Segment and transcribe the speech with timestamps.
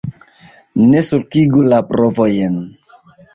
[0.93, 2.59] Ne sulkigu la brovojn!